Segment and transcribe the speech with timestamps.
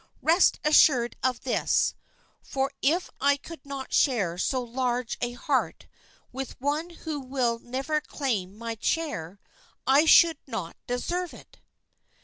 [0.23, 1.93] Rest assured of this,
[2.41, 5.85] for if I could not share so large a heart
[6.31, 9.39] with one who will never claim my share
[9.85, 11.59] I should not deserve it."